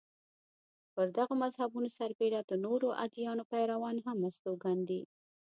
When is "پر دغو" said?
0.93-1.33